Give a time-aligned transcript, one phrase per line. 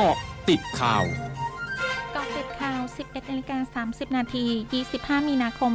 [0.00, 0.16] เกาะ
[0.48, 1.04] ติดข่าว
[2.96, 4.46] 11นาฬิกา30 นาที
[4.86, 5.72] 25 มีนาคม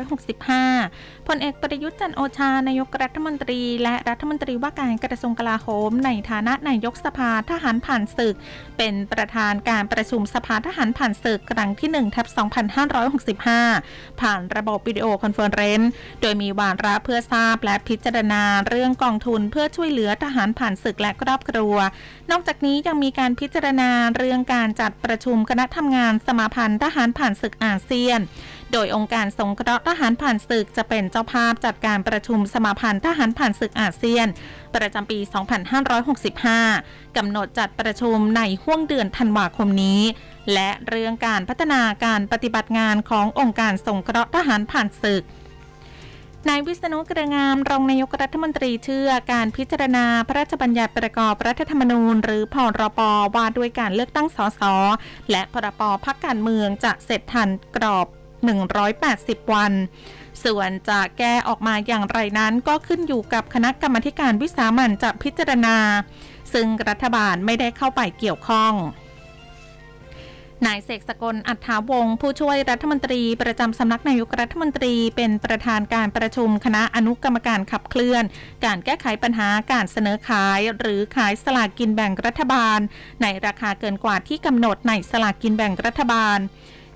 [0.00, 8.36] 2565 พลเอกประยุทธ์จันทร์โอชานายกรัฐมนตรี และรัฐมนตรีว่าการกระทรวงกลาโหม ในฐานะนายกสภาทหารผ่านศึก
[8.78, 12.26] เป็นประธานการประชุมสภาทหารผ่านศึกครั้งที่1ทับ
[13.04, 21.74] 2565 ผ่านระบบวิดีโอคอนเฟอเรนซ์โดยมีวาระเพื่อทราบและพิจารณาเรื่องกองทุนเพื่อช่วยเหลือทหารผ่านศึกและครอบครัว
[22.30, 28.20] นอกจากนี้ยังมีการพิจารณาเรื่องการจัดประชุมคณะทำงานสมาพันธ์ทหารผ่านศึกอาเซียน
[28.72, 34.26] โดยองค์การสงเคราะห์ทหารผ่านศึกจะเป็นเจ้าภาพจัดการประชุมสมาพันธ์ทหารผ่านศึกอาเซียน
[34.74, 35.18] ประจำปี
[36.38, 40.00] 2565 กำหนดจัดประชุมในห้วงเดือนธันวาคมนี้
[40.54, 45.22] และเรื่องการพัฒนาการปฏิบัติงานขององค์การสงเคราะห์ทหารผ่านศึก
[46.46, 53.00] นายวิษณุกระงาม รองนายกรัฐมนตรีเชื่อการพิจารณาพระราชบัญญัติประกอบรัฐธรรมนูญ หรือพรป
[53.34, 54.62] ว่าด้วยการเลือกตั้งสส
[55.30, 58.06] และพรปพักการเมืองจะเสร็จทันกรอบ
[58.78, 59.72] 180 วัน
[60.44, 65.76] ส่วนจะแก้ออกมาอย่างไรนั้นก็ขึ้นอยู่กับคณะกรรมการวิสามันจะพิจารณา
[66.52, 68.72] ซึ่งรัฐบาลไม่ได้เข้าไปเกี่ยวข้อง
[70.66, 78.24] นายเสกสกลอัฏฐาวงศ์ผู้ช่วยรัฐมนตรีประจำสำนักนายกรัฐมนตรีเป็นประธานการประชุมคณะอนุกรรมการขับเคลื่อน
[78.64, 82.78] การแก้ไขปัญหาการเสนอขาย หรือขายสลากกินแบ่งรัฐบาล
[83.22, 86.38] ในราคาเกินกว่าที่กำหนดในสลากกินแบ่งรัฐบาล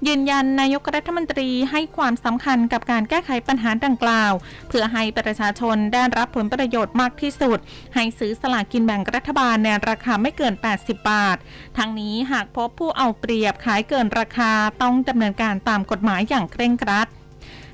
[0.09, 4.33] ยืนยันนายกรัฐมนตรีให้ความสำคัญกับการแก้ไขปัญหาดังกล่าว
[4.69, 7.59] เพื่อให้ประชาชนได้รับผลประโยชน์มากที่สุด
[7.95, 11.37] ให้ซื้อสลากกินแบ่งรัฐบาลในราคาไม่เกิน 80 บาท
[11.79, 17.09] ทั้งนี้หากพบผู้เอาเปรียบขายเกินราคาต้องดำเนินการตามกฎหมายอย่างเคร่งครัด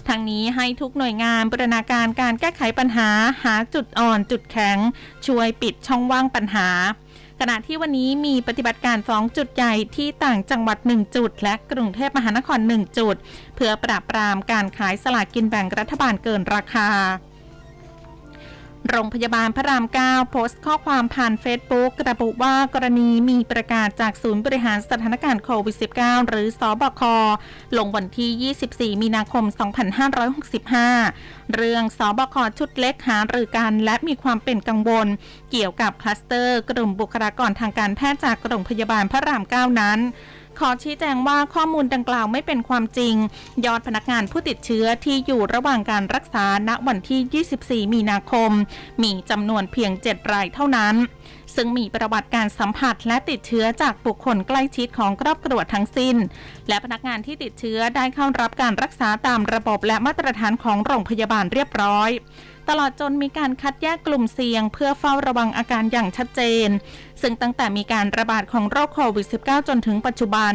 [0.08, 3.08] ทางนี้ให้ทุกหน่วยงานบรณาการการแก้ไขปัญหา
[3.44, 4.78] หาจุดอ่อนจุดแข็ง
[5.26, 6.68] ช่วยปิดช่องว่างปัญหา
[7.41, 13.17] ขณะที่วันนี้มีปฏิบัติการ 2 จุดใหญ่ที่ต่างจังหวัด 1 จุด และกรุงเทพมหานคร 1 จุด
[13.56, 16.88] เพื่อปราบปรามการขายสลากกินแบ่งรัฐบาลเกินราคา
[18.91, 27.03] โรงพยาบาลพระราม 9 โพสต์ข้อความผ่านเฟซบุ๊กระบุว่ากรณีมีประกาศจากศูนย์บริหารสถานการณ์โควิด -19 หรือสอบค
[27.77, 29.44] ลงวันที่ 24 มีนาคม
[30.89, 35.06] 2565 เรื่องสอบคชุดเล็กหารือกันและมีความเป็นกังวล
[35.50, 39.99] เกี่ยวกับคลัสเตอร์ กลุ่มบุคลากรทางการแพทย์จากโรงพยาบาลพระราม 9 นั้น
[40.58, 43.14] ขอชี้แจงว่าข้อมูลดังกล่าวไม่เป็นความจริง
[43.66, 48.50] ยอดพนักงานผู้ติดเชื้อที่อยู่ระหว่างการรักษาณวันที่ 24 มีนาคม
[49.02, 50.94] มีจำนวนเพียง 7 รายเท่านั้น
[51.54, 56.16] ซึ่งมีประวัติการสัมผัสและติดเชื้อจากบุคคลใกล้ชิดของครอบครัวทั้งสิ้น
[56.68, 62.10] และพนักงานที่ติดเชื้อได้เข้ารับการรักษาตามระบบและมาตรฐานของโรงพยาบาลเรียบร้อย
[62.68, 66.68] ตลอดจนมีการคัดแยกกลุ่มเสี่ยง เพื่อเฝ้าระวังอาการอย่างชัดเจน
[67.22, 70.52] ซึ่งตั้งแต่มีการระบาดของโรคโควิด -19 จนถึงปัจจุบัน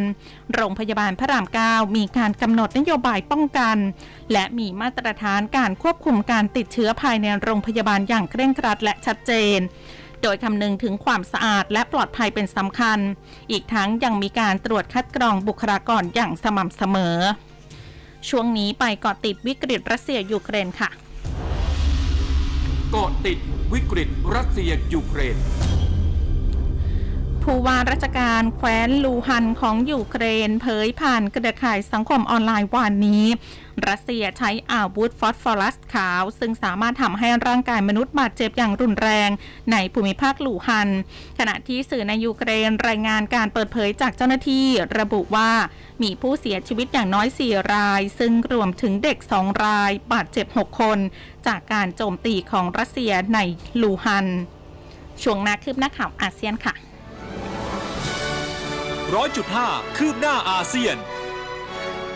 [0.55, 3.77] โรงพยาบาลพระราม 9 มีการกำหนดนโยบายป้องกัน
[4.31, 9.59] และมีมาตรฐานการควบคุมการติดเชื้อภายในโรงพยาบาลอย่างเคร่งครัดและชัดเจน
[10.21, 12.99] โดยคำนึงถึงความสะอาดและปลอดภัยเป็นสำคัญ
[13.51, 17.17] อีกทั้งยังมีการตรวจคัดกรองบุคลากรอย่างสม่ำเสมอ
[18.29, 20.91] ช่วงนี้ไปเกาะติดวิกฤตรัสเซียยูเครนค่ะ
[22.97, 23.39] เกาะติด
[23.73, 25.37] วิกฤตรัสเซียยูเครน
[27.49, 33.25] ผู้ว่าราชการแคว้นลูฮันสก์ของยูเครนเผยผ่านเครือข่ายสังคมออนไลน์วันนี้
[33.87, 39.29] รัสเซียใช้อาวุธฟอสฟอรัสขาว ซึ่งสามารถทำให้ร่างกายมนุษย์บาดเจ็บอย่างรุนแรง
[39.71, 40.89] ในภูมิภาคลูฮัน
[41.39, 44.65] ขณะที่สื่อในยูเครนรายงานการเปิดเผยจากเจ้าหน้าที่
[44.99, 45.51] ระบุว่า
[46.03, 50.99] มีผู้เสียชีวิตอย่างน้อย 4 ราย ซึ่งรวมถึงเด็ก 2 ราย บาดเจ็บ 6 คน
[51.47, 53.39] จากการโจมตีของรัสเซียใน
[53.81, 54.27] ลูฮัน
[55.23, 56.75] ช่วงหนาคืบหน้าข่าวอาเซียนค่ะ
[59.11, 60.97] ร้อยจุดห้าคืบหน้าอาเซียน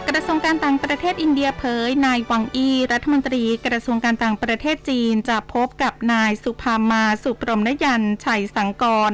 [0.10, 9.12] กระทรวงการต่างประเทศอินเดียเผย นายวังอี รัฐมนตรีกระทรวงการต่างประเทศจีน จะพบกับนายสุภามาสุปรมนยันชัยสังกร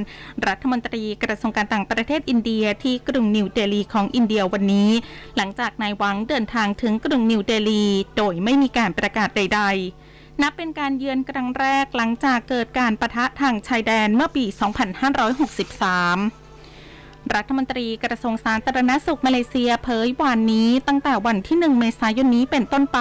[0.48, 4.92] รัฐมนตรีกระทรวงการต่างประเทศอินเดียที่กรุงนิวเดลีของอินเดียวันนี้
[5.38, 7.86] หลังจากนายวังเดินทางถึงกรุงนิวเดลี
[8.18, 9.62] โดยไม่มีการประกาศใด
[10.02, 16.43] ๆนับเป็นการเยือนครั้งแรกหลังจากเกิดการประทะทางชายแดนเมื่อปี 2563
[17.36, 23.00] รัฐมนตรีกระทรวงสาธารณสุขมาเลเซียเผยวันนี้ตั้งแต่วันที่ 1 เมษายนนี้เป็นต้นไป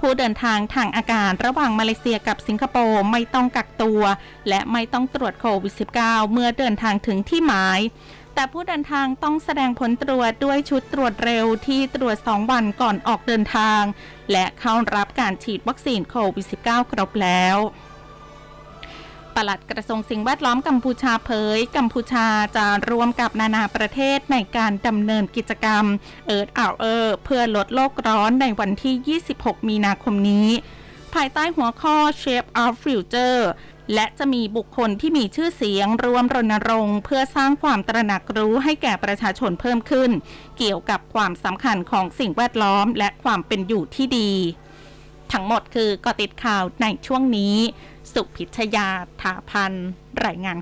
[0.00, 4.02] ผู้เดินทางทางอากาศระหว่างมาเลเซียกับสิงคโปร์ไม่ต้องกักตัว
[4.48, 7.80] และไม่ต้องตรวจโควิด -19 เมื่อเดินทางถึงที่หมาย
[8.34, 13.82] แต่ผู้เดินทางต้องแสดงผลตรวจด้วยชุดตรวจเร็วที่ตรวจ 2 วันก่อนออกเดินทาง
[14.32, 17.56] และเข้ารับการฉีดวัคซีนโควิด -19 ครบแล้ว
[19.36, 22.26] ปลัดกระทรวงสิ่งแวดล้อมกัมพูชาเผย กัมพูชา
[22.56, 25.84] จะร่วมกับนานาประเทศในการดำเนินกิจกรรม
[26.36, 30.48] Earth Hour เพื่อลดโลกร้อนในวันที่ 26 มีนาคมนี้
[31.14, 33.40] ภายใต้หัวข้อ Shape of Future
[33.94, 40.10] และจะมีบุคคลที่มีชื่อเสียงร่วมรณรงค์เพื่อสร้างความตระหนักรู้ให้แก่ประชาชนเพิ่มขึ้น
[40.58, 44.32] เกี่ยวกับความสำคัญของสิ่งแวดล้อมและความเป็นอยู่ที่ดี
[45.32, 47.56] ทั้งหมดคือก็ติดข่าวในช่วงนี้
[48.12, 48.88] สุพิชยา
[49.22, 49.72] ถาพัน
[50.26, 50.52] รายงาน